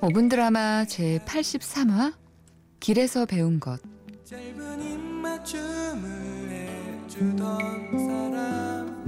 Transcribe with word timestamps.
5분 0.00 0.30
드라마 0.30 0.84
제 0.84 1.18
83화 1.26 2.14
길에서 2.80 3.26
배운 3.26 3.58
것 3.58 3.80
짧은 4.24 4.82
입맞춤을 4.82 6.50
해주던 7.06 7.98
사람 7.98 8.98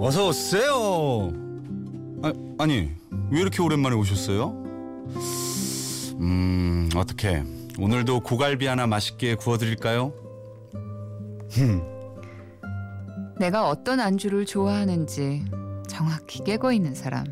어서 0.00 0.28
오세요. 0.28 1.30
아, 2.22 2.32
아니 2.58 2.90
왜 3.30 3.40
이렇게 3.40 3.60
오랜만에 3.60 3.94
오셨어요? 3.96 4.50
음 6.20 6.88
어떻게 6.96 7.42
오늘도 7.78 8.20
고갈비 8.20 8.66
하나 8.66 8.86
맛있게 8.86 9.34
구워드릴까요? 9.34 10.12
내가 13.38 13.68
어떤 13.68 14.00
안주를 14.00 14.46
좋아하는지 14.46 15.44
정확히 15.86 16.42
깨고 16.44 16.72
있는 16.72 16.94
사람. 16.94 17.24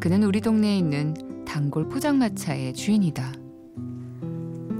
그는 0.00 0.22
우리 0.24 0.40
동네에 0.40 0.76
있는 0.76 1.44
단골 1.46 1.88
포장마차의 1.88 2.74
주인이다. 2.74 3.32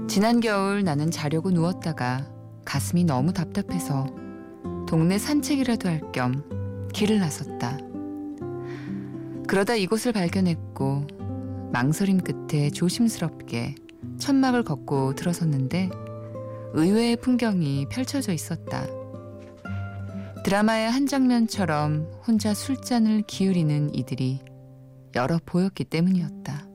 지난 0.07 0.39
겨울 0.41 0.83
나는 0.83 1.09
자려고 1.11 1.49
누웠다가 1.51 2.29
가슴이 2.65 3.03
너무 3.05 3.33
답답해서 3.33 4.05
동네 4.87 5.17
산책이라도 5.17 5.89
할 5.89 6.01
겸 6.11 6.43
길을 6.93 7.19
나섰다. 7.19 7.77
그러다 9.47 9.75
이곳을 9.75 10.11
발견했고 10.11 11.07
망설임 11.71 12.19
끝에 12.19 12.69
조심스럽게 12.69 13.75
천막을 14.19 14.63
걷고 14.63 15.15
들어섰는데 15.15 15.89
의외의 16.73 17.17
풍경이 17.17 17.85
펼쳐져 17.89 18.33
있었다. 18.33 18.85
드라마의 20.43 20.89
한 20.89 21.05
장면처럼 21.05 22.11
혼자 22.27 22.53
술잔을 22.53 23.23
기울이는 23.27 23.93
이들이 23.93 24.41
여러 25.15 25.39
보였기 25.45 25.85
때문이었다. 25.85 26.67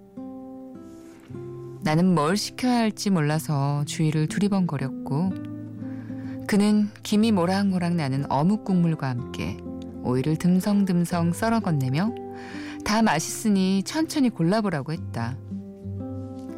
나는 1.83 2.15
뭘 2.15 2.37
시켜야 2.37 2.79
할지 2.79 3.11
몰라서 3.11 3.85
주위를 3.87 4.29
두리번거렸고 4.29 5.31
그는 6.47 6.89
김이 7.03 7.33
모락모락 7.33 7.95
나는 7.95 8.25
어묵 8.31 8.65
국물과 8.65 9.09
함께 9.09 9.59
오이를 10.05 10.37
듬성듬성 10.37 11.33
썰어 11.33 11.61
건네며 11.61 12.15
다 12.85 13.03
맛있으니 13.03 13.83
천천히 13.83 14.31
골라보라고 14.31 14.93
했다. 14.93 15.37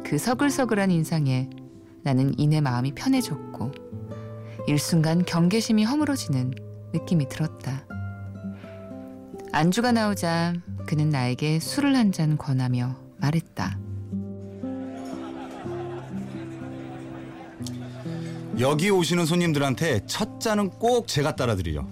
그 0.05 0.17
서글서글한 0.17 0.91
인상에 0.91 1.49
나는 2.03 2.33
이내 2.37 2.61
마음이 2.61 2.93
편해졌고 2.93 3.71
일순간 4.67 5.25
경계심이 5.25 5.83
허물어지는 5.83 6.53
느낌이 6.93 7.29
들었다. 7.29 7.85
안주가 9.51 9.91
나오자 9.91 10.53
그는 10.87 11.09
나에게 11.09 11.59
술을 11.59 11.95
한 11.95 12.11
잔 12.11 12.37
권하며 12.37 12.95
말했다. 13.17 13.77
여기 18.59 18.89
오시는 18.89 19.25
손님들한테 19.25 20.05
첫 20.05 20.39
잔은 20.39 20.69
꼭 20.71 21.07
제가 21.07 21.35
따라드리려. 21.35 21.85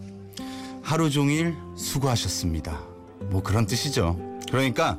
하루 0.83 1.09
종일 1.09 1.55
수고하셨습니다. 1.75 2.79
뭐 3.29 3.41
그런 3.41 3.65
뜻이죠. 3.65 4.17
그러니까 4.49 4.97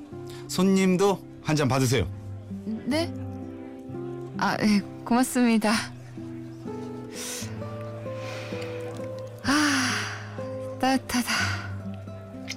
손님도 0.49 1.31
한 1.43 1.57
잔 1.57 1.69
받으세요. 1.69 2.07
네? 2.87 3.13
아, 4.39 4.57
네, 4.57 4.81
고맙습니다. 5.05 5.73
아, 9.45 9.97
따뜻하다. 10.81 11.31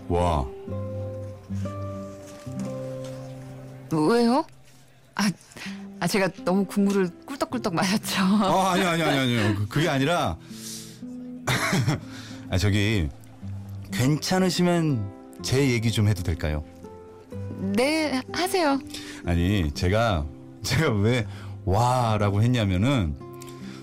와, 0.09 0.45
왜요? 3.91 4.45
아, 5.15 5.29
아 5.99 6.07
제가 6.07 6.29
너무 6.43 6.65
국물을 6.65 7.09
꿀떡꿀떡 7.25 7.73
마셨죠. 7.73 8.21
어, 8.23 8.61
아니 8.67 8.83
아니 8.83 9.01
아니 9.01 9.19
아니요. 9.19 9.55
그- 9.55 9.67
그게 9.67 9.87
아니라 9.89 10.37
아 12.49 12.57
저기 12.57 13.09
괜찮으시면 13.91 15.11
제 15.41 15.69
얘기 15.69 15.91
좀 15.91 16.07
해도 16.07 16.21
될까요? 16.23 16.63
네, 17.75 18.21
하세요. 18.33 18.79
아니 19.25 19.71
제가 19.73 20.25
제가 20.63 20.91
왜 20.91 21.25
와라고 21.65 22.41
했냐면은 22.41 23.15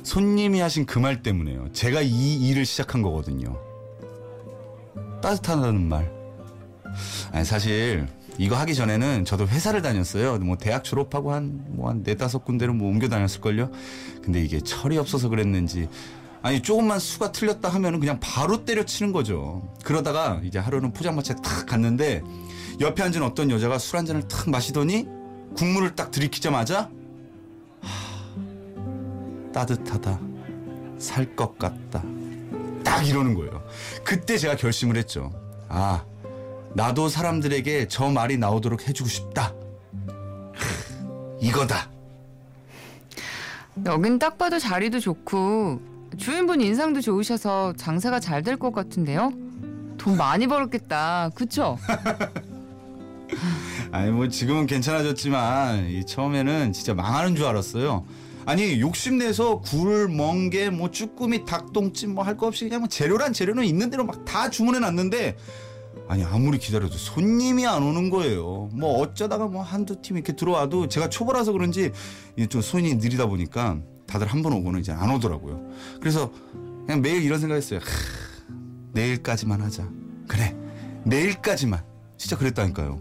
손님이 0.02 0.60
하신 0.60 0.86
그 0.86 0.98
말 0.98 1.22
때문에요. 1.22 1.72
제가 1.72 2.00
이 2.02 2.48
일을 2.48 2.64
시작한 2.64 3.02
거거든요. 3.02 3.58
따뜻하다는 5.22 5.88
말. 5.88 6.10
아니 7.32 7.44
사실 7.44 8.06
이거 8.38 8.56
하기 8.56 8.74
전에는 8.74 9.24
저도 9.24 9.46
회사를 9.46 9.82
다녔어요. 9.82 10.38
뭐 10.38 10.56
대학 10.56 10.82
졸업하고 10.82 11.32
한 11.32 11.62
뭐한 11.68 12.02
네다섯 12.04 12.44
군데를 12.44 12.74
뭐 12.74 12.88
옮겨 12.88 13.08
다녔을걸요. 13.08 13.70
근데 14.22 14.42
이게 14.42 14.60
철이 14.60 14.96
없어서 14.98 15.28
그랬는지 15.28 15.88
아니 16.42 16.62
조금만 16.62 16.98
수가 16.98 17.32
틀렸다 17.32 17.68
하면은 17.68 18.00
그냥 18.00 18.18
바로 18.18 18.64
때려치는 18.64 19.12
거죠. 19.12 19.70
그러다가 19.84 20.40
이제 20.42 20.58
하루는 20.58 20.92
포장마차에 20.92 21.36
탁 21.42 21.66
갔는데 21.66 22.22
옆에 22.80 23.02
앉은 23.02 23.22
어떤 23.22 23.50
여자가 23.50 23.78
술 23.78 23.98
한 23.98 24.06
잔을 24.06 24.26
탁 24.26 24.48
마시더니 24.48 25.06
국물을 25.54 25.94
딱 25.94 26.10
들이키자마자 26.10 26.82
하, 26.82 26.88
따뜻하다 29.52 30.18
살 30.98 31.34
것 31.36 31.58
같다 31.58 32.02
딱 32.84 33.06
이러는 33.06 33.34
거예요. 33.34 33.62
그때 34.04 34.36
제가 34.36 34.56
결심을 34.56 34.96
했죠. 34.96 35.32
아 35.68 36.04
나도 36.74 37.08
사람들에게 37.08 37.88
저 37.88 38.10
말이 38.10 38.36
나오도록 38.38 38.88
해주고 38.88 39.08
싶다. 39.08 39.54
하, 40.54 41.36
이거다. 41.40 41.90
여긴 43.86 44.18
딱 44.18 44.36
봐도 44.38 44.58
자리도 44.58 45.00
좋고 45.00 45.80
주인분 46.18 46.60
인상도 46.60 47.00
좋으셔서 47.00 47.74
장사가 47.76 48.20
잘 48.20 48.42
될 48.42 48.56
것 48.58 48.72
같은데요. 48.72 49.32
돈 49.96 50.16
많이 50.16 50.46
벌었겠다. 50.46 51.30
그쵸? 51.34 51.78
아니 53.92 54.10
뭐 54.10 54.28
지금은 54.28 54.66
괜찮아졌지만 54.66 55.88
이 55.90 56.04
처음에는 56.04 56.72
진짜 56.72 56.94
망하는 56.94 57.36
줄 57.36 57.44
알았어요. 57.46 58.04
아니 58.50 58.80
욕심내서 58.80 59.60
굴, 59.60 60.08
멍게, 60.08 60.70
뭐 60.70 60.90
쭈꾸미, 60.90 61.44
닭똥찜 61.44 62.14
뭐할 62.16 62.36
거 62.36 62.48
없이 62.48 62.64
그냥 62.64 62.80
뭐 62.80 62.88
재료란 62.88 63.32
재료는 63.32 63.64
있는 63.64 63.90
대로 63.90 64.04
막 64.04 64.24
다 64.24 64.50
주문해 64.50 64.80
놨는데 64.80 65.36
아니 66.08 66.24
아무리 66.24 66.58
기다려도 66.58 66.96
손님이 66.96 67.64
안 67.68 67.84
오는 67.84 68.10
거예요. 68.10 68.68
뭐 68.72 68.98
어쩌다가 68.98 69.46
뭐 69.46 69.62
한두 69.62 70.02
팀 70.02 70.16
이렇게 70.16 70.34
들어와도 70.34 70.88
제가 70.88 71.08
초보라서 71.08 71.52
그런지 71.52 71.92
좀 72.48 72.60
손이 72.60 72.96
느리다 72.96 73.26
보니까 73.26 73.78
다들 74.08 74.26
한 74.26 74.42
번 74.42 74.52
오고는 74.54 74.80
이제 74.80 74.90
안 74.90 75.10
오더라고요. 75.12 75.60
그래서 76.00 76.32
그냥 76.86 77.02
매일 77.02 77.22
이런 77.22 77.38
생각했어요. 77.38 77.78
하, 77.78 77.84
내일까지만 78.94 79.60
하자. 79.60 79.88
그래 80.26 80.56
내일까지만. 81.04 81.84
진짜 82.16 82.36
그랬다니까요. 82.36 83.00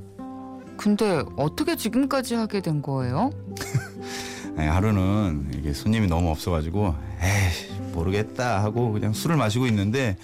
근데 0.78 1.24
어떻게 1.38 1.76
지금까지 1.76 2.36
하게 2.36 2.62
된 2.62 2.84
거예요? 2.84 3.32
아니, 4.60 4.68
하루는 4.68 5.52
이게 5.58 5.72
손님이 5.72 6.08
너무 6.08 6.30
없어가지고 6.32 6.94
에이 7.22 7.92
모르겠다 7.94 8.62
하고 8.62 8.92
그냥 8.92 9.14
술을 9.14 9.38
마시고 9.38 9.66
있는데 9.68 10.18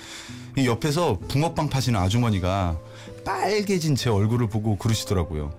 이 0.58 0.68
옆에서 0.68 1.20
붕어빵 1.30 1.70
파시는 1.70 1.98
아주머니가 1.98 2.78
빨개진 3.24 3.96
제 3.96 4.10
얼굴을 4.10 4.48
보고 4.48 4.78
그러시더라고요. 4.78 5.54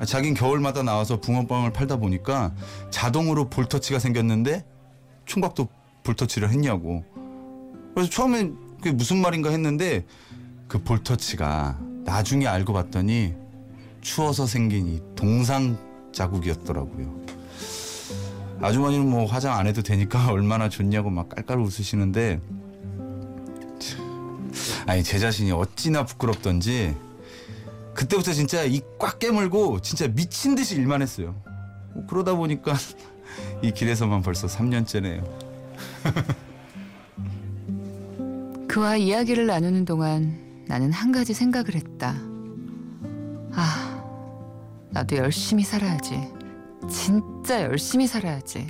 아, 0.00 0.04
자긴 0.04 0.34
겨울마다 0.34 0.82
나와서 0.82 1.18
붕어빵을 1.18 1.72
팔다 1.72 1.96
보니까 1.96 2.52
자동으로 2.90 3.48
볼터치가 3.48 3.98
생겼는데 3.98 4.66
총각도 5.24 5.68
볼터치를 6.04 6.50
했냐고. 6.50 7.02
그래서 7.94 8.10
처음엔 8.10 8.54
그게 8.76 8.92
무슨 8.92 9.22
말인가 9.22 9.48
했는데 9.48 10.04
그 10.68 10.82
볼터치가 10.82 11.78
나중에 12.04 12.46
알고 12.46 12.74
봤더니 12.74 13.34
추워서 14.02 14.46
생긴 14.46 14.88
이 14.88 15.00
동상 15.16 15.78
자국이었더라고요. 16.12 17.39
아주머니는 18.60 19.08
뭐 19.08 19.24
화장 19.24 19.56
안 19.56 19.66
해도 19.66 19.82
되니까 19.82 20.28
얼마나 20.32 20.68
좋냐고 20.68 21.10
막 21.10 21.28
깔깔 21.28 21.58
웃으시는데 21.58 22.40
참, 23.78 24.52
아니 24.86 25.02
제 25.02 25.18
자신이 25.18 25.52
어찌나 25.52 26.04
부끄럽던지 26.04 26.94
그때부터 27.94 28.32
진짜 28.32 28.64
입꽉 28.64 29.18
깨물고 29.18 29.80
진짜 29.80 30.08
미친 30.08 30.54
듯이 30.54 30.76
일만 30.76 31.02
했어요. 31.02 31.34
뭐 31.92 32.06
그러다 32.06 32.34
보니까 32.34 32.74
이 33.62 33.72
길에서만 33.72 34.22
벌써 34.22 34.46
3년째네요. 34.46 35.24
그와 38.68 38.96
이야기를 38.96 39.46
나누는 39.46 39.84
동안 39.84 40.64
나는 40.68 40.92
한 40.92 41.10
가지 41.10 41.34
생각을 41.34 41.74
했다. 41.74 42.14
아, 43.52 44.04
나도 44.90 45.16
열심히 45.16 45.64
살아야지. 45.64 46.39
진짜 46.88 47.62
열심히 47.62 48.06
살아야지. 48.06 48.66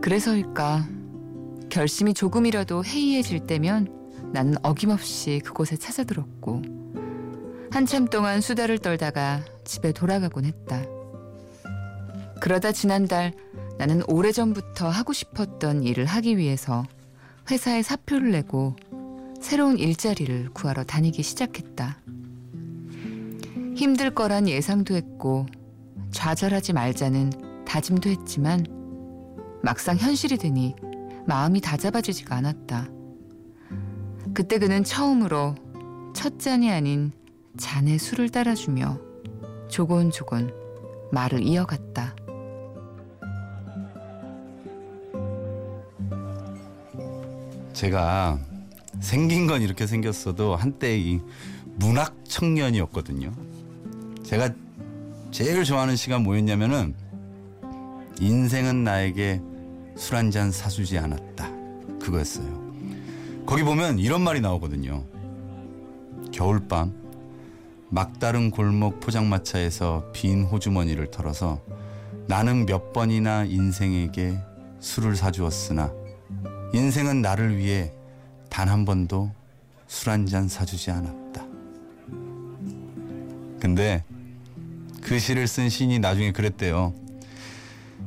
그래서일까 0.00 0.86
결심이 1.68 2.12
조금이라도 2.12 2.84
해이해질 2.84 3.46
때면 3.46 4.02
나는 4.32 4.54
어김없이 4.62 5.40
그곳에 5.44 5.76
찾아들었고 5.76 6.62
한참 7.70 8.06
동안 8.06 8.40
수다를 8.40 8.78
떨다가 8.78 9.42
집에 9.64 9.92
돌아가곤 9.92 10.44
했다. 10.44 10.82
그러다 12.40 12.72
지난달 12.72 13.32
나는 13.78 14.02
오래전부터 14.08 14.88
하고 14.88 15.12
싶었던 15.12 15.82
일을 15.82 16.04
하기 16.04 16.36
위해서 16.36 16.84
회사에 17.50 17.82
사표를 17.82 18.30
내고 18.32 18.76
새로운 19.40 19.78
일자리를 19.78 20.50
구하러 20.52 20.84
다니기 20.84 21.22
시작했다. 21.22 21.98
힘들 23.74 24.14
거란 24.14 24.48
예상도 24.48 24.94
했고 24.94 25.46
좌절하지 26.12 26.72
말자는 26.72 27.64
다짐도 27.64 28.10
했지만 28.10 28.66
막상 29.62 29.96
현실이 29.96 30.36
되니 30.36 30.74
마음이 31.26 31.60
다잡아지지가 31.60 32.36
않았다. 32.36 32.88
그때 34.34 34.58
그는 34.58 34.84
처음으로 34.84 35.54
첫 36.14 36.38
잔이 36.38 36.70
아닌 36.70 37.12
잔에 37.56 37.98
술을 37.98 38.28
따라주며 38.28 38.98
조곤조곤 39.68 40.52
말을 41.12 41.42
이어갔다. 41.42 42.14
제가 47.72 48.38
생긴 49.00 49.46
건 49.46 49.62
이렇게 49.62 49.86
생겼어도 49.86 50.54
한때 50.56 50.98
이 50.98 51.20
문학 51.76 52.14
청년이었거든요. 52.24 53.32
제가 54.22 54.50
제일 55.32 55.64
좋아하는 55.64 55.96
시가 55.96 56.18
뭐였냐면은 56.18 56.94
인생은 58.20 58.84
나에게 58.84 59.40
술 59.96 60.16
한 60.16 60.30
잔 60.30 60.52
사주지 60.52 60.98
않았다. 60.98 61.50
그거였어요. 62.00 62.62
거기 63.46 63.62
보면 63.62 63.98
이런 63.98 64.22
말이 64.22 64.40
나오거든요. 64.40 65.04
겨울밤 66.32 66.92
막다른 67.88 68.50
골목 68.50 69.00
포장마차에서 69.00 70.12
빈 70.12 70.44
호주머니를 70.44 71.10
털어서 71.10 71.60
나는 72.26 72.64
몇 72.66 72.92
번이나 72.92 73.44
인생에게 73.44 74.38
술을 74.80 75.16
사주었으나 75.16 75.92
인생은 76.72 77.20
나를 77.22 77.56
위해 77.56 77.92
단 78.48 78.68
한 78.68 78.84
번도 78.84 79.30
술 79.86 80.10
한 80.10 80.26
잔 80.26 80.48
사주지 80.48 80.90
않았다. 80.90 81.44
근데 83.60 84.04
그 85.12 85.18
시를 85.18 85.46
쓴 85.46 85.68
시인이 85.68 85.98
나중에 85.98 86.32
그랬대요. 86.32 86.94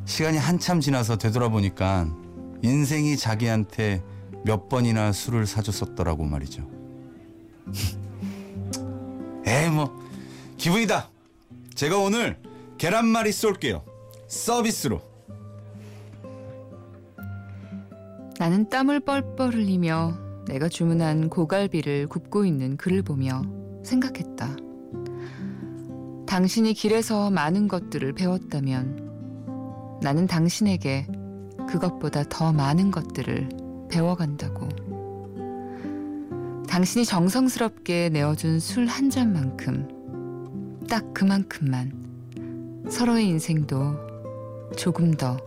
시간이 0.06 0.40
한참 0.40 0.80
지나서 0.82 1.20
되돌아보니까 1.20 2.08
인생이 2.64 3.16
자기한테 3.16 4.02
몇 4.44 4.70
번이나 4.70 5.12
술을 5.12 5.46
사줬었더라고 5.46 6.24
말이죠. 6.24 6.68
에이 9.46 9.70
뭐 9.70 9.96
기분이다. 10.58 11.12
제가 11.76 12.00
오늘 12.00 12.40
계란말이 12.80 13.32
쏠게요. 13.32 13.84
서비스로. 14.28 15.00
나는 18.40 18.68
땀을 18.68 19.02
뻘뻘 19.02 19.54
흘리며 19.54 20.18
내가 20.48 20.68
주문한 20.68 21.30
고갈비를 21.30 22.08
굽고 22.08 22.46
있는 22.46 22.78
그를 22.78 23.04
보며 23.04 23.44
생각했다. 23.84 24.65
당신이 26.36 26.74
길에서 26.74 27.32
많은 27.32 27.70
것들을 27.70 28.12
배웠다면 28.12 30.00
나는 30.02 30.28
당신에게 30.28 31.08
그것보다 31.70 32.26
더 32.28 32.52
많은 32.52 32.92
것들을 32.92 33.88
배워간다고. 33.90 34.68
당신이 36.68 37.06
정성스럽게 37.06 38.10
내어준 38.10 38.60
술 38.60 38.86
한 38.86 39.10
잔만큼, 39.10 40.84
딱 40.90 41.14
그만큼만 41.14 42.84
서로의 42.90 43.28
인생도 43.28 43.96
조금 44.76 45.14
더 45.14 45.38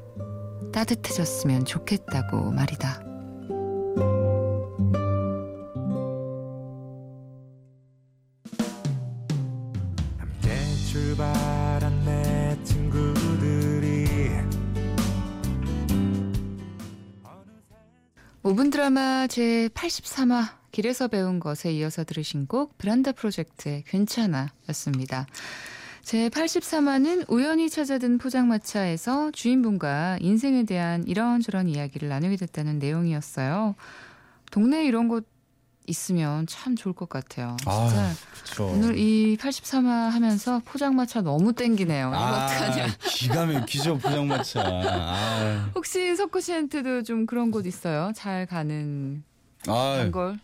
따뜻해졌으면 0.73 1.67
좋겠다고 1.67 2.51
말이다. 2.51 3.08
드라마 18.99 19.29
제 19.29 19.69
83화 19.75 20.49
길에서 20.73 21.07
배운 21.07 21.39
것에 21.39 21.73
이어서 21.73 22.03
들으신 22.03 22.47
곡 22.49 22.77
브란다 22.79 23.13
프로젝트의 23.13 23.85
괜찮아 23.87 24.49
였습니다. 24.71 25.25
제 26.03 26.29
83화는 26.29 27.31
우연히 27.31 27.71
찾아든 27.71 28.19
포장마차에서 28.19 29.31
주인분과 29.31 30.19
인생에 30.21 30.65
대한 30.65 31.07
이런저런 31.07 31.69
이야기를 31.69 32.09
나누게 32.09 32.35
됐다는 32.37 32.81
내용이었어요. 32.81 33.77
동네에 34.51 34.85
이런 34.85 35.07
곳 35.07 35.29
있으면 35.89 36.47
참 36.47 36.77
좋을 36.77 36.95
것 36.95 37.09
같아요. 37.09 37.57
진짜 37.59 38.13
그렇죠. 38.45 38.67
오늘 38.67 38.99
이 38.99 39.37
83화 39.37 40.11
하면서 40.11 40.61
포장마차 40.65 41.23
너무 41.23 41.53
땡기네요. 41.53 42.09
이거 42.09 42.19
어떡하냐. 42.19 42.87
기가 43.09 43.47
막히죠 43.47 43.99
포장마차. 43.99 44.63
아, 44.65 45.71
혹시 45.75 46.15
석구 46.15 46.41
씨한테도 46.41 47.03
좀 47.03 47.27
그런 47.27 47.51
곳 47.51 47.67
있어요? 47.67 48.13
잘 48.15 48.47
가는 48.47 49.23
아, 49.67 49.97
단골? 49.99 50.39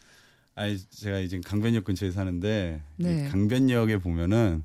아니 0.56 0.78
제가 0.90 1.18
이제 1.18 1.40
강변역 1.44 1.84
근처에 1.84 2.10
사는데 2.10 2.80
네. 2.96 3.26
이 3.26 3.30
강변역에 3.30 3.98
보면은 3.98 4.64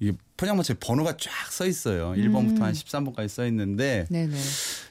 이게 0.00 0.12
포장마차에 0.36 0.76
번호가 0.80 1.16
쫙 1.18 1.30
써 1.52 1.66
있어요. 1.66 2.12
1번부터 2.12 2.58
음. 2.58 2.62
한 2.62 2.72
13번까지 2.72 3.28
써 3.28 3.46
있는데 3.46 4.06
네네. 4.10 4.36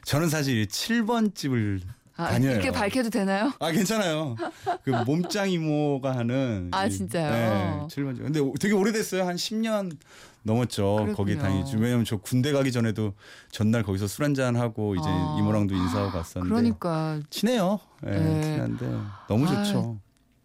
저는 0.05 0.29
사실 0.29 0.57
이 0.57 0.67
7번 0.67 1.33
집을 1.35 1.81
아, 2.19 2.27
다녀요. 2.31 2.51
이렇게 2.51 2.69
밝혀도 2.71 3.09
되나요? 3.09 3.53
아 3.59 3.71
괜찮아요. 3.71 4.35
그 4.83 4.89
몸짱 4.89 5.49
이모가 5.49 6.17
하는 6.17 6.67
아, 6.71 6.85
이- 6.85 6.91
진짜요? 6.91 7.31
네, 7.31 7.87
7번 7.87 8.15
집. 8.15 8.23
근데 8.23 8.41
되게 8.59 8.73
오래됐어요. 8.73 9.25
한 9.25 9.37
10년 9.37 9.95
넘었죠. 10.43 10.95
그렇군요. 10.95 11.15
거기 11.15 11.37
다니지. 11.37 11.77
왜냐면 11.77 12.03
저 12.03 12.17
군대 12.17 12.51
가기 12.51 12.73
전에도 12.73 13.13
전날 13.51 13.83
거기서 13.83 14.07
술 14.07 14.25
한잔 14.25 14.57
하고 14.57 14.95
이제 14.95 15.07
아. 15.07 15.37
이모랑도 15.39 15.73
인사하고 15.75 16.11
갔었는데 16.11 16.49
그러니까 16.53 17.19
친해요. 17.29 17.79
예, 18.05 18.11
네. 18.11 18.41
친한데 18.41 18.99
너무 19.29 19.45
아, 19.47 19.63
좋죠. 19.63 19.97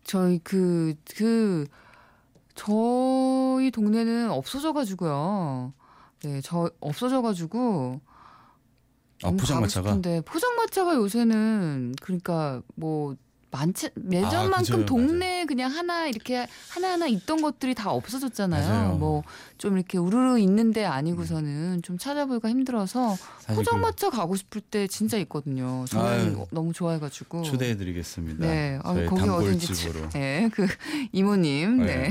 저희 0.05 0.39
그그 0.41 1.67
저희 2.55 3.71
동네는 3.73 4.31
없어져 4.31 4.73
가지고요. 4.73 5.73
네, 6.23 6.41
저 6.41 6.71
없어져 6.81 7.21
가지고 7.21 8.01
아 9.23 9.31
포장마차가 9.31 9.93
근데 9.93 10.21
포장마차가 10.23 10.95
요새는 10.97 11.95
그러니까 12.01 12.63
뭐 12.75 13.17
많지 13.51 13.91
예전만큼 14.11 14.83
아. 14.83 14.85
동네에 14.87 15.45
그냥 15.45 15.71
하나 15.71 16.09
이렇게 16.09 16.47
하나하나 16.71 17.07
있던 17.07 17.41
것들이 17.41 17.75
다 17.75 17.93
없어졌잖아요. 17.93 18.97
뭐 18.97 19.23
좀 19.65 19.79
이렇게 19.79 19.97
우르르 19.97 20.39
있는데 20.41 20.85
아니고서는 20.85 21.81
좀 21.81 21.97
찾아보기가 21.97 22.51
힘들어서 22.51 23.17
포장마차 23.47 24.11
가고 24.11 24.37
싶을 24.37 24.61
때 24.61 24.87
진짜 24.87 25.17
있거든요. 25.19 25.87
저는 25.89 26.07
아유, 26.07 26.47
너무 26.51 26.75
좋아해가지고. 26.75 27.43
그 27.43 27.49
초대해드리겠습니다. 27.49 28.45
네, 28.45 28.79
아, 28.83 28.93
저희 28.93 29.07
거기 29.07 29.23
어딘지 29.23 29.69
단골집으로. 29.69 30.09
네, 30.11 30.51
그 30.53 30.67
이모님. 31.13 31.79
네. 31.79 31.87
네. 31.87 32.11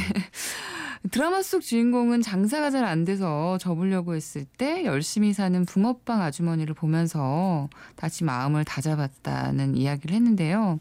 드라마 1.11 1.41
속 1.41 1.61
주인공은 1.61 2.21
장사가 2.21 2.71
잘 2.71 2.85
안 2.85 3.05
돼서 3.05 3.57
접으려고 3.57 4.15
했을 4.15 4.45
때 4.45 4.85
열심히 4.85 5.33
사는 5.33 5.65
붕어빵 5.65 6.21
아주머니를 6.21 6.73
보면서 6.75 7.69
다시 7.95 8.23
마음을 8.23 8.63
다잡았다는 8.65 9.75
이야기를 9.75 10.15
했는데요. 10.15 10.79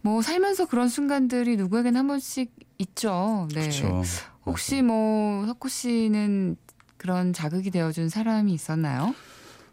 뭐 0.00 0.22
살면서 0.22 0.66
그런 0.66 0.88
순간들이 0.88 1.56
누구에게나 1.56 2.00
한 2.00 2.08
번씩 2.08 2.54
있죠. 2.78 3.48
네. 3.54 3.62
그렇죠. 3.62 4.02
혹시 4.46 4.82
뭐 4.82 5.46
석호 5.46 5.68
씨는 5.68 6.56
그런 6.96 7.32
자극이 7.32 7.70
되어준 7.70 8.08
사람이 8.08 8.52
있었나요? 8.52 9.14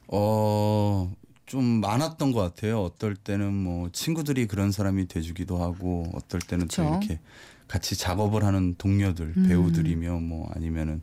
어, 0.07 1.11
좀 1.45 1.63
많았던 1.81 2.31
것 2.31 2.39
같아요. 2.41 2.81
어떨 2.81 3.15
때는 3.15 3.53
뭐 3.53 3.89
친구들이 3.91 4.47
그런 4.47 4.71
사람이 4.71 5.07
돼주기도 5.07 5.61
하고, 5.61 6.05
어떨 6.13 6.39
때는 6.41 6.67
또 6.67 6.83
그쵸. 6.83 6.83
이렇게 6.83 7.19
같이 7.71 7.95
작업을 7.95 8.43
하는 8.43 8.75
동료들, 8.77 9.33
음. 9.37 9.47
배우들이며 9.47 10.19
뭐 10.19 10.51
아니면은 10.53 11.01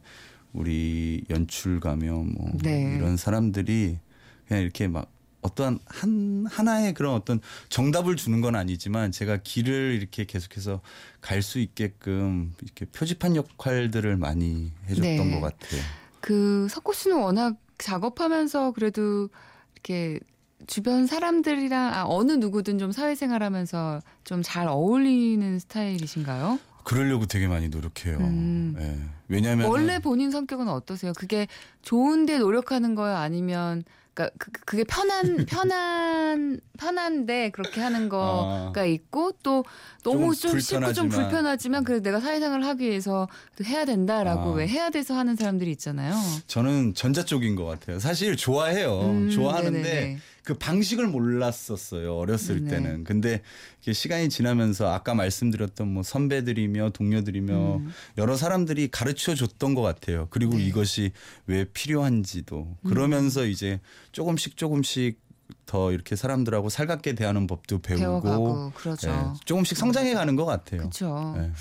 우리 0.53 1.25
연출가며 1.31 2.13
뭐 2.13 2.53
네. 2.63 2.95
이런 2.95 3.17
사람들이 3.17 3.99
그냥 4.47 4.63
이렇게 4.63 4.87
막 4.87 5.11
어떠한 5.41 5.79
한 5.87 6.45
하나의 6.47 6.93
그런 6.93 7.15
어떤 7.15 7.41
정답을 7.71 8.17
주는 8.17 8.43
건 8.43 8.55
아니지만 8.55 9.13
제가 9.13 9.39
길을 9.39 9.97
이렇게 9.99 10.27
계속해서 10.27 10.83
갈 11.23 11.41
수 11.41 11.59
있게끔 11.59 12.53
이렇게 12.61 12.85
표지판 12.85 13.37
역할들을 13.37 14.19
많이 14.19 14.73
해줬던 14.91 15.03
네. 15.03 15.31
것 15.31 15.41
같아요. 15.41 15.81
그 16.21 16.67
석호 16.69 16.93
씨는 16.93 17.17
워낙 17.17 17.57
작업하면서 17.79 18.73
그래도 18.73 19.31
이렇게 19.73 20.21
주변 20.67 21.07
사람들이랑 21.07 21.95
아, 21.95 22.05
어느 22.07 22.33
누구든 22.33 22.79
좀 22.79 22.93
사회생활하면서 22.93 24.01
좀 24.25 24.43
잘 24.43 24.67
어울리는 24.69 25.59
스타일이신가요? 25.59 26.59
그러려고 26.85 27.27
되게 27.27 27.47
많이 27.49 27.69
노력해요. 27.69 28.17
음. 28.19 28.75
예. 28.79 28.97
왜냐하면 29.29 29.69
원래 29.69 29.99
본인 29.99 30.31
성격은 30.31 30.69
어떠세요? 30.69 31.13
그게 31.17 31.47
좋은데 31.83 32.39
노력하는 32.39 32.95
거예요? 32.95 33.17
아니면 33.17 33.85
그러니까 34.15 34.35
그, 34.39 34.51
그게 34.65 34.85
편한 34.85 35.37
편한 35.47 36.61
편한데 36.79 37.51
그렇게 37.51 37.81
하는 37.83 38.09
거가 38.09 38.73
아. 38.81 38.85
있고 38.85 39.33
또 39.43 39.65
너무 40.03 40.35
좀 40.35 40.51
좀 40.53 40.61
싫고 40.61 40.93
좀 40.95 41.09
불편하지만. 41.11 41.85
그래도 41.85 42.03
내가 42.05 42.21
사회생활을 42.21 42.65
하기 42.67 42.87
위해서 42.89 43.29
또 43.57 43.65
해야 43.65 43.85
된다라고 43.85 44.53
아. 44.53 44.55
왜 44.55 44.67
해야 44.67 44.89
돼서 44.91 45.15
하는 45.15 45.37
사람들이 45.37 45.71
있잖아요. 45.73 46.15
저는 46.47 46.95
전자 46.95 47.23
쪽인 47.25 47.55
것 47.55 47.65
같아요. 47.67 47.99
사실 47.99 48.35
좋아해요. 48.37 49.01
음, 49.03 49.31
좋아하는데 49.31 49.83
네네네. 49.83 50.19
그 50.49 50.55
방식을 50.55 51.07
몰랐었어요. 51.09 52.17
어렸을 52.17 52.65
네네. 52.65 52.71
때는. 52.71 53.05
근데 53.05 53.43
시간이 53.83 54.31
지나면서 54.31 54.91
아까 54.91 55.13
말씀드렸던 55.13 55.93
뭐 55.93 56.03
선배들이며 56.03 56.89
동료들이며 56.95 57.77
음. 57.77 57.93
여러 58.17 58.35
사람들이 58.35 58.89
가르쳐 58.89 59.35
줬던 59.35 59.75
것 59.75 59.83
같아요. 59.83 60.27
그리고 60.31 60.55
네. 60.55 60.63
음. 60.63 60.69
이것이 60.69 61.13
왜 61.47 61.67
필요한지도 61.67 62.79
그러면서 62.83 63.45
이제 63.45 63.79
조금씩 64.13 64.57
조금씩 64.57 65.21
더 65.67 65.93
이렇게 65.93 66.17
사람들하고 66.17 66.71
살갑게 66.71 67.15
대하는 67.15 67.47
법도 67.47 67.81
배우고 67.81 68.01
배워가고 68.01 68.73
그러죠. 68.75 69.11
예, 69.11 69.41
조금씩 69.45 69.77
성장해 69.77 70.15
가는 70.15 70.35
것 70.35 70.47
같아요. 70.47 70.81
그렇죠. 70.81 71.35
예. 71.37 71.53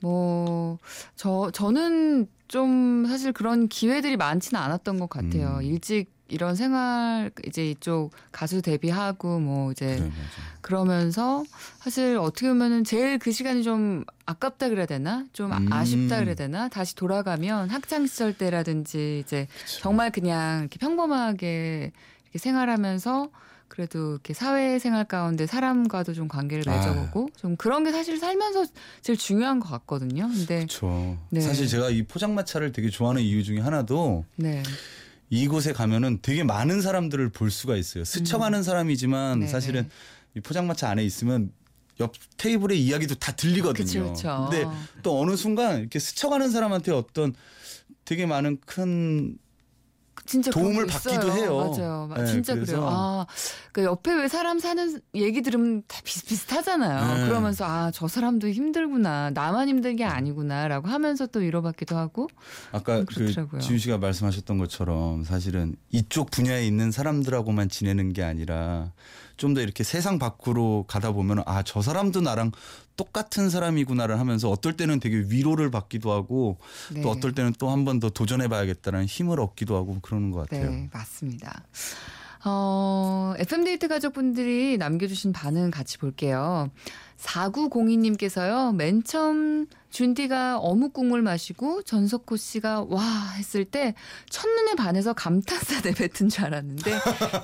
뭐, 0.00 0.78
저, 1.14 1.50
저는 1.54 2.28
좀 2.48 3.06
사실 3.08 3.32
그런 3.32 3.66
기회들이 3.68 4.18
많지는 4.18 4.60
않았던 4.60 4.98
것 5.00 5.08
같아요. 5.08 5.56
음. 5.56 5.62
일찍 5.62 6.15
이런 6.28 6.56
생활, 6.56 7.30
이제 7.46 7.70
이쪽 7.70 8.10
가수 8.32 8.60
데뷔하고 8.62 9.38
뭐 9.38 9.70
이제 9.70 9.96
맞아. 10.00 10.10
그러면서 10.60 11.44
사실 11.78 12.16
어떻게 12.18 12.48
보면은 12.48 12.82
제일 12.84 13.18
그 13.18 13.30
시간이 13.30 13.62
좀 13.62 14.04
아깝다 14.26 14.68
그래야 14.68 14.86
되나? 14.86 15.24
좀 15.32 15.52
아- 15.52 15.58
음. 15.58 15.72
아쉽다 15.72 16.18
그래야 16.18 16.34
되나? 16.34 16.68
다시 16.68 16.96
돌아가면 16.96 17.70
학창 17.70 18.06
시절 18.06 18.32
때라든지 18.36 19.22
이제 19.24 19.46
그쵸. 19.64 19.80
정말 19.82 20.10
그냥 20.10 20.60
이렇게 20.62 20.78
평범하게 20.78 21.92
이렇게 22.24 22.38
생활하면서 22.38 23.28
그래도 23.68 24.12
이렇게 24.12 24.32
사회생활 24.34 25.04
가운데 25.04 25.46
사람과도 25.46 26.12
좀 26.14 26.26
관계를 26.28 26.68
아. 26.68 26.76
맺어보고 26.76 27.28
좀 27.36 27.56
그런 27.56 27.84
게 27.84 27.92
사실 27.92 28.18
살면서 28.18 28.66
제일 29.02 29.16
중요한 29.18 29.60
것 29.60 29.68
같거든요. 29.70 30.28
근데. 30.28 30.66
네. 31.30 31.40
사실 31.40 31.68
제가 31.68 31.90
이 31.90 32.02
포장마차를 32.04 32.72
되게 32.72 32.90
좋아하는 32.90 33.22
이유 33.22 33.42
중에 33.44 33.60
하나도 33.60 34.24
네, 34.36 34.62
이곳에 35.30 35.72
가면은 35.72 36.18
되게 36.22 36.44
많은 36.44 36.80
사람들을 36.82 37.30
볼 37.30 37.50
수가 37.50 37.76
있어요. 37.76 38.04
스쳐가는 38.04 38.62
사람이지만 38.62 39.34
음. 39.34 39.40
네네. 39.40 39.52
사실은 39.52 39.88
이 40.36 40.40
포장마차 40.40 40.88
안에 40.88 41.04
있으면 41.04 41.52
옆 41.98 42.12
테이블의 42.36 42.80
이야기도 42.82 43.14
다 43.14 43.32
들리거든요. 43.32 44.12
그쵸, 44.12 44.12
그쵸. 44.12 44.48
근데 44.50 44.66
또 45.02 45.20
어느 45.20 45.34
순간 45.34 45.80
이렇게 45.80 45.98
스쳐가는 45.98 46.50
사람한테 46.50 46.92
어떤 46.92 47.34
되게 48.04 48.26
많은 48.26 48.58
큰 48.66 49.38
진짜 50.24 50.50
도움을 50.50 50.86
받기도. 50.86 51.32
해요. 51.32 51.56
맞아요. 51.76 52.06
마- 52.08 52.16
네, 52.18 52.26
진짜 52.26 52.54
그래서- 52.54 52.72
그래요. 52.72 52.88
아, 52.90 53.26
그 53.72 53.84
옆에 53.84 54.14
왜 54.14 54.28
사람 54.28 54.58
사는 54.58 55.00
얘기 55.14 55.42
들으면 55.42 55.82
다 55.86 56.00
비슷비슷하잖아요. 56.04 57.14
네. 57.18 57.26
그러면서 57.28 57.64
아, 57.64 57.90
저 57.92 58.08
사람도 58.08 58.48
힘들구나. 58.48 59.30
나만 59.30 59.68
힘든 59.68 59.96
게 59.96 60.04
아니구나라고 60.04 60.88
하면서 60.88 61.26
또 61.26 61.40
위로받기도 61.40 61.96
하고. 61.96 62.28
아까 62.72 63.00
음, 63.00 63.06
그 63.06 63.14
그렇더라고요. 63.14 63.60
지훈 63.60 63.78
씨가 63.78 63.98
말씀하셨던 63.98 64.58
것처럼 64.58 65.24
사실은 65.24 65.76
이쪽 65.90 66.30
분야에 66.30 66.66
있는 66.66 66.90
사람들하고만 66.90 67.68
지내는 67.68 68.12
게 68.12 68.22
아니라 68.22 68.92
좀 69.36 69.52
더 69.52 69.60
이렇게 69.60 69.84
세상 69.84 70.18
밖으로 70.18 70.86
가다 70.88 71.12
보면 71.12 71.42
아 71.44 71.62
저 71.62 71.82
사람도 71.82 72.22
나랑 72.22 72.52
똑같은 72.96 73.50
사람이구나를 73.50 74.18
하면서 74.18 74.50
어떨 74.50 74.76
때는 74.76 75.00
되게 75.00 75.16
위로를 75.28 75.70
받기도 75.70 76.12
하고 76.12 76.58
네. 76.92 77.02
또 77.02 77.10
어떨 77.10 77.32
때는 77.32 77.52
또 77.58 77.68
한 77.70 77.84
번 77.84 78.00
더 78.00 78.08
도전해봐야겠다는 78.10 79.04
힘을 79.06 79.40
얻기도 79.40 79.76
하고 79.76 79.98
그러는 80.00 80.30
것 80.30 80.48
같아요. 80.48 80.70
네, 80.70 80.88
맞습니다. 80.92 81.62
어, 82.44 83.34
FM데이트 83.38 83.88
가족분들이 83.88 84.78
남겨주신 84.78 85.32
반응 85.32 85.70
같이 85.70 85.98
볼게요. 85.98 86.70
4902님께서요, 87.18 88.74
맨 88.74 89.02
처음 89.02 89.66
준디가 89.90 90.58
어묵 90.58 90.92
국물 90.92 91.22
마시고 91.22 91.82
전석호 91.82 92.36
씨가 92.36 92.86
와 92.90 93.02
했을 93.38 93.64
때 93.64 93.94
첫눈에 94.28 94.74
반해서 94.74 95.14
감탄사 95.14 95.80
내뱉은 95.80 96.28
줄 96.28 96.44
알았는데 96.44 96.90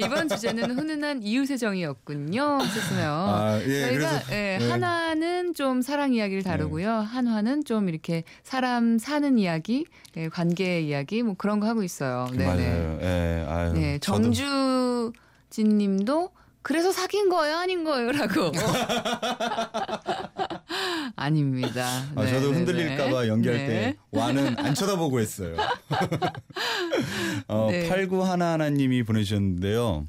이번 0.01 0.29
주제는 0.29 0.79
훈훈한 0.79 1.23
이웃의 1.23 1.57
정이었군요. 1.59 2.43
하셨어요. 2.43 3.11
아, 3.11 3.59
예, 3.63 3.81
저희가 3.81 4.09
그래서- 4.21 4.33
예, 4.33 4.59
네. 4.59 4.69
하나는 4.71 5.55
좀 5.55 5.81
사랑 5.81 6.13
이야기를 6.13 6.43
다루고요. 6.43 6.91
한화는 6.91 7.65
좀 7.65 7.89
이렇게 7.89 8.25
사람 8.43 8.99
사는 8.99 9.39
이야기, 9.39 9.87
예, 10.19 10.29
관계 10.29 10.83
이야기 10.83 11.23
뭐 11.23 11.35
그런 11.39 11.59
거 11.59 11.67
하고 11.67 11.83
있어요. 11.83 12.29
네네. 12.33 12.45
맞아요. 12.45 12.99
예, 13.01 13.47
아유, 13.49 13.73
네, 13.73 13.99
저도 13.99 14.23
정주 14.25 15.13
진 15.49 15.79
님도 15.79 16.31
그래서 16.63 16.93
사귄 16.93 17.29
거예요, 17.29 17.57
아닌 17.57 17.85
거예요?라고. 17.85 18.53
아닙니다. 21.17 22.07
아, 22.15 22.25
네, 22.25 22.31
저도 22.31 22.51
네, 22.53 22.59
흔들릴까봐 22.59 23.23
네. 23.23 23.29
연기할 23.29 23.57
네. 23.57 23.67
때 23.67 23.97
와는 24.11 24.59
안 24.59 24.75
쳐다보고 24.75 25.21
했어요. 25.21 25.57
어, 27.49 27.69
네. 27.71 27.89
8911님이 27.89 29.07
보내주셨는데요. 29.07 30.07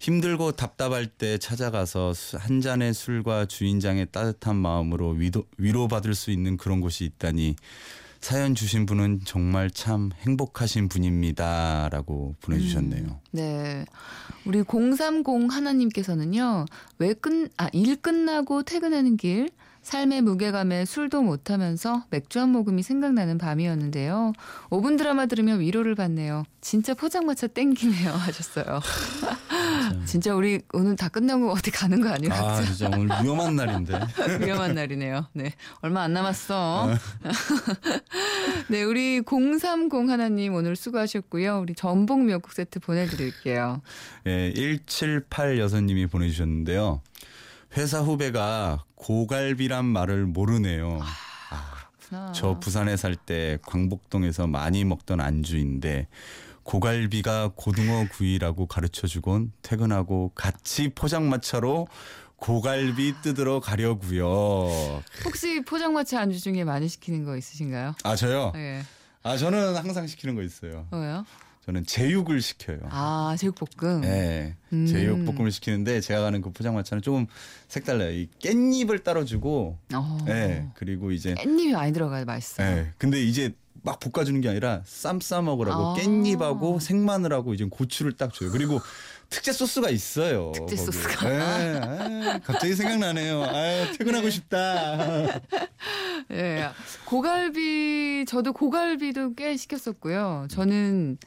힘들고 0.00 0.52
답답할 0.52 1.06
때 1.06 1.36
찾아가서 1.38 2.14
수- 2.14 2.36
한 2.38 2.60
잔의 2.62 2.94
술과 2.94 3.46
주인장의 3.46 4.06
따뜻한 4.12 4.56
마음으로 4.56 5.10
위도, 5.10 5.44
위로받을 5.58 6.14
수 6.14 6.30
있는 6.30 6.56
그런 6.56 6.80
곳이 6.80 7.04
있다니 7.04 7.56
사연 8.20 8.54
주신 8.54 8.86
분은 8.86 9.22
정말 9.24 9.70
참 9.70 10.10
행복하신 10.20 10.88
분입니다. 10.88 11.88
라고 11.90 12.34
보내주셨네요. 12.42 13.20
네. 13.32 13.84
우리 14.44 14.62
030 14.62 15.50
하나님께서는요, 15.50 16.66
왜 16.98 17.14
끝, 17.14 17.50
아, 17.56 17.68
일 17.72 17.96
끝나고 17.96 18.62
퇴근하는 18.62 19.16
길, 19.16 19.48
삶의 19.82 20.22
무게감에 20.22 20.84
술도 20.84 21.22
못하면서 21.22 22.04
맥주 22.10 22.38
한 22.38 22.50
모금이 22.50 22.82
생각나는 22.82 23.38
밤이었는데요. 23.38 24.32
5분 24.68 24.98
드라마 24.98 25.26
들으며 25.26 25.54
위로를 25.54 25.94
받네요. 25.94 26.44
진짜 26.60 26.92
포장마차 26.94 27.46
땡기네요. 27.46 28.10
하셨어요. 28.12 28.80
진짜 30.06 30.34
우리 30.34 30.60
오늘 30.72 30.96
다 30.96 31.08
끝나고 31.08 31.50
어디 31.52 31.70
가는 31.70 32.00
거 32.00 32.08
아니에요? 32.10 32.32
아, 32.32 32.62
진짜 32.62 32.88
오늘 32.88 33.08
위험한 33.22 33.56
날인데. 33.56 33.98
위험한 34.44 34.74
날이네요. 34.74 35.26
네. 35.32 35.52
얼마 35.80 36.02
안 36.02 36.12
남았어. 36.12 36.90
네, 38.68 38.82
우리 38.84 39.22
030 39.24 39.92
하나님 40.08 40.54
오늘 40.54 40.76
수고하셨고요. 40.76 41.60
우리 41.60 41.74
전복 41.74 42.20
미역국 42.24 42.52
세트 42.52 42.80
보내드릴게요. 42.80 43.82
예, 44.26 44.52
178 44.54 45.58
여사님이 45.58 46.06
보내주셨는데요. 46.06 47.00
회사 47.76 48.00
후배가 48.00 48.84
고갈비란 48.96 49.84
말을 49.84 50.26
모르네요. 50.26 51.00
그렇구나. 52.10 52.32
저 52.32 52.58
부산에 52.58 52.96
살 52.96 53.14
때 53.14 53.58
광복동에서 53.66 54.46
많이 54.48 54.84
먹던 54.84 55.20
안주인데 55.20 56.08
고갈비가 56.62 57.52
고등어 57.54 58.06
구이라고 58.12 58.66
가르쳐 58.66 59.06
주곤 59.06 59.52
퇴근하고 59.62 60.32
같이 60.34 60.90
포장마차로 60.94 61.88
고갈비 62.36 63.14
뜯으러 63.22 63.60
가려고요. 63.60 65.02
혹시 65.24 65.62
포장마차 65.62 66.20
안주 66.20 66.40
중에 66.40 66.64
많이 66.64 66.88
시키는 66.88 67.24
거 67.24 67.36
있으신가요? 67.36 67.94
아 68.02 68.16
저요? 68.16 68.52
네. 68.54 68.82
아 69.22 69.36
저는 69.36 69.76
항상 69.76 70.06
시키는 70.06 70.34
거 70.34 70.42
있어요. 70.42 70.86
뭐요? 70.90 71.24
저는 71.66 71.84
제육을 71.84 72.40
시켜요. 72.40 72.78
아, 72.84 73.36
제육볶음. 73.38 74.00
네, 74.00 74.56
음. 74.72 74.86
제육볶음을 74.86 75.50
시키는데 75.52 76.00
제가 76.00 76.22
가는 76.22 76.40
그 76.40 76.50
포장마차는 76.50 77.02
조금 77.02 77.26
색달라요. 77.68 78.12
이 78.12 78.28
깻잎을 78.42 79.04
따로 79.04 79.24
주고, 79.24 79.78
어. 79.92 80.18
네, 80.26 80.68
그리고 80.74 81.10
이제, 81.12 81.34
깻잎이 81.34 81.72
많이 81.72 81.92
들어가야 81.92 82.24
맛있어요. 82.24 82.74
네, 82.74 82.92
근데 82.96 83.22
이제 83.22 83.52
막 83.82 84.00
볶아주는 84.00 84.40
게 84.40 84.48
아니라 84.48 84.82
쌈 84.84 85.20
싸 85.20 85.42
먹으라고 85.42 85.90
아. 85.90 85.94
깻잎하고 85.96 86.80
생마늘하고 86.80 87.54
이제 87.54 87.64
고추를 87.64 88.12
딱 88.12 88.32
줘요. 88.34 88.50
그리고 88.50 88.80
특제 89.28 89.52
소스가 89.52 89.90
있어요. 89.90 90.52
특제 90.54 90.76
거기에. 90.76 90.84
소스가. 90.86 91.28
네, 91.28 91.80
아, 91.80 92.38
갑자기 92.42 92.74
생각나네요. 92.74 93.42
아, 93.44 93.92
퇴근하고 93.96 94.24
네. 94.24 94.30
싶다. 94.30 95.40
예. 96.32 96.68
고갈비 97.04 98.24
저도 98.26 98.52
고갈비도 98.52 99.34
꽤 99.34 99.56
시켰었고요. 99.56 100.46
저는 100.50 101.18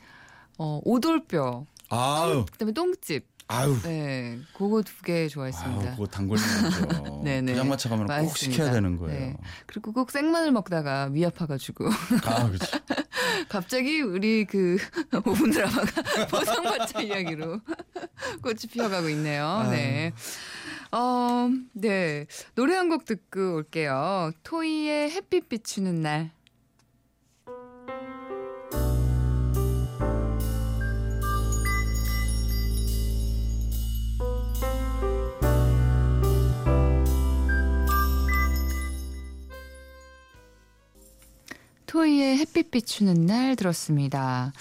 어, 0.57 0.79
오돌뼈, 0.83 1.65
아유, 1.89 2.45
그다음에 2.51 2.71
똥집. 2.73 3.31
아유. 3.49 3.77
네. 3.83 4.39
그거 4.55 4.81
두개 4.81 5.13
아유, 5.13 5.29
좋아했습니다. 5.29 5.91
그거 5.91 6.07
단골이죠. 6.07 6.45
네네. 7.23 7.51
포장마차 7.53 7.89
가면 7.89 8.07
꼭. 8.07 8.37
시켜야 8.37 8.71
되는 8.71 8.97
거예요. 8.97 9.19
네. 9.19 9.37
그리고 9.67 9.91
꼭 9.91 10.11
생마늘 10.11 10.51
먹다가 10.53 11.09
위 11.11 11.25
아파가지고 11.25 11.85
아, 12.25 12.47
그렇죠. 12.47 12.65
갑자기 13.49 14.01
우리 14.01 14.45
그 14.45 14.77
5분 15.11 15.51
드라마가 15.53 16.27
보상받자 16.27 17.01
이야기로 17.01 17.59
꽃이 18.41 18.59
피어가고 18.71 19.09
있네요. 19.09 19.67
네. 19.69 20.13
어, 20.91 21.49
네. 21.73 22.25
노래 22.55 22.75
한 22.75 22.89
곡 22.89 23.05
듣고 23.05 23.55
올게요. 23.55 24.31
토이의 24.43 25.11
햇빛 25.11 25.49
비추는 25.49 26.01
날. 26.01 26.31
토이의 41.93 42.37
햇빛 42.39 42.71
비추는 42.71 43.27
날 43.27 43.55
들었습니다. 43.55 44.51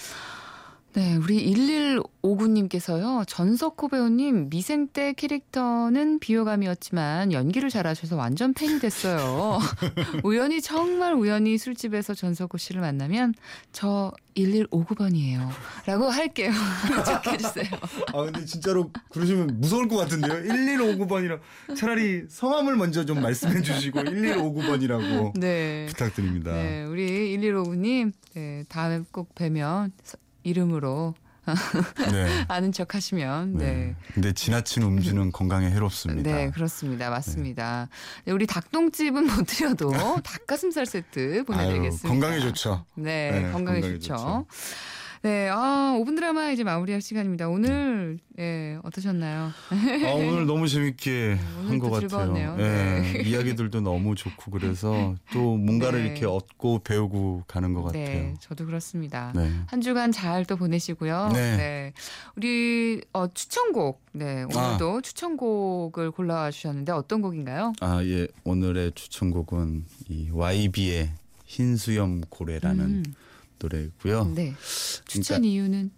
네, 0.95 1.15
우리 1.15 1.51
1159님께서요. 1.51 3.23
전석호 3.27 3.87
배우님 3.87 4.49
미생 4.51 4.87
때 4.87 5.13
캐릭터는 5.13 6.19
비호감이었지만 6.19 7.31
연기를 7.33 7.71
잘하셔서 7.71 8.15
완전 8.15 8.53
팬이 8.53 8.79
됐어요. 8.79 9.57
우연히 10.23 10.61
정말 10.61 11.15
우연히 11.15 11.57
술집에서 11.57 12.13
전석호 12.13 12.59
씨를 12.59 12.81
만나면 12.81 13.33
저 13.71 14.11
1159번이에요. 14.35 15.49
라고 15.87 16.09
할게요. 16.11 16.51
좋게 17.07 17.31
해주세요. 17.31 17.65
아 18.13 18.23
근데 18.25 18.45
진짜로 18.45 18.91
그러시면 19.09 19.59
무서울 19.59 19.87
것 19.87 19.95
같은데요. 19.97 20.43
1159번이라 20.43 21.39
차라리 21.75 22.25
성함을 22.29 22.75
먼저 22.75 23.03
좀 23.03 23.19
말씀해 23.19 23.63
주시고 23.63 23.99
1159번이라고 23.99 25.39
네. 25.39 25.87
부탁드립니다. 25.87 26.51
네, 26.53 26.83
우리 26.83 27.35
1159님, 27.35 28.11
네, 28.35 28.63
다음에 28.69 29.01
꼭 29.11 29.33
뵈면 29.33 29.91
서- 30.03 30.17
이름으로 30.43 31.15
네. 32.11 32.45
아는 32.47 32.71
척 32.71 32.95
하시면, 32.95 33.57
네. 33.57 33.73
네. 33.73 33.95
근데 34.13 34.31
지나친 34.33 34.83
음주는 34.83 35.31
건강에 35.31 35.69
해롭습니다. 35.71 36.31
네, 36.31 36.49
그렇습니다. 36.51 37.09
맞습니다. 37.09 37.89
네, 38.25 38.31
우리 38.31 38.47
닭똥집은 38.47 39.27
못 39.27 39.45
드려도 39.45 39.91
닭가슴살 40.23 40.85
세트 40.85 41.43
보내 41.45 41.65
드리겠습니다. 41.67 42.07
아유, 42.07 42.19
건강에 42.19 42.39
좋죠. 42.39 42.85
네, 42.95 43.31
네, 43.31 43.51
건강에, 43.51 43.81
건강에 43.81 43.81
좋죠. 43.81 44.15
좋죠. 44.15 44.45
네, 45.23 45.47
아, 45.49 45.95
5분 45.97 46.17
드라마 46.17 46.51
이제 46.51 46.65
마무리할 46.65 46.99
시간입니다. 47.01 47.47
오늘, 47.47 48.19
예, 48.39 48.77
어떠셨나요? 48.83 49.51
아, 49.69 50.11
오늘 50.15 50.45
너무 50.45 50.67
재밌게 50.67 51.37
한 51.65 51.79
것 51.79 51.91
같아요. 51.91 52.57
예, 52.59 52.61
네. 52.61 53.21
이야기들도 53.25 53.79
너무 53.79 54.15
좋고 54.15 54.51
그래서 54.51 55.15
또 55.31 55.55
뭔가를 55.55 55.99
네. 56.03 56.05
이렇게 56.09 56.25
얻고 56.25 56.79
배우고 56.79 57.45
가는 57.47 57.73
것 57.73 57.83
같아요. 57.83 58.03
네, 58.05 58.33
저도 58.41 58.65
그렇습니다. 58.65 59.31
네. 59.33 59.49
한 59.67 59.79
주간 59.79 60.11
잘 60.11 60.43
또 60.43 60.57
보내시고요. 60.57 61.29
네. 61.31 61.93
우리 62.35 63.01
어, 63.13 63.31
추천곡, 63.33 64.01
네 64.11 64.43
오늘도 64.53 65.03
추천곡을 65.03 66.11
골라와 66.11 66.51
주셨는데 66.51 66.91
어떤 66.91 67.21
곡인가요? 67.21 67.71
아, 67.79 68.03
예. 68.03 68.27
오늘의 68.43 68.91
추천곡은 68.93 69.85
이 70.09 70.27
YB의 70.33 71.11
흰수염 71.45 72.23
고래라는 72.29 72.83
음, 72.85 73.03
노래고요. 73.63 74.25
네. 74.35 74.53
추천 75.07 75.43
이유는 75.43 75.91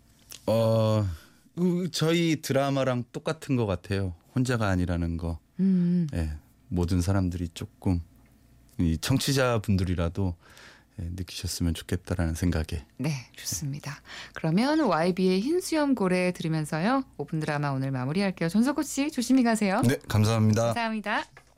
어, 0.48 1.08
그 1.56 1.90
저희 1.92 2.42
드라마랑 2.42 3.06
똑같은 3.12 3.56
것 3.56 3.66
같아요. 3.66 4.14
혼자가 4.36 4.68
아니라는 4.70 5.18
거. 5.18 5.40
음, 5.60 6.08
예. 6.14 6.34
모든 6.68 7.02
사람들이 7.02 7.50
조금 7.54 8.02
이 8.80 8.98
청취자분들이라도 9.00 10.36
예, 11.02 11.10
느끼셨으면 11.14 11.74
좋겠다라는 11.74 12.36
생각에 12.36 12.86
네 12.98 13.12
좋습니다. 13.36 14.02
그러면 14.34 14.80
YB의 14.80 15.42
흰 15.42 15.60
수염 15.60 15.94
고래 15.94 16.32
들으면서요 16.32 17.04
5분 17.18 17.42
드라마 17.42 17.70
오늘 17.70 17.92
마무리할게요. 17.92 18.50
전석호 18.50 18.84
씨 18.84 19.12
조심히 19.12 19.44
가세요. 19.44 19.82
네, 19.86 19.98
감사합니다. 20.08 20.68
감사합니다. 20.68 21.26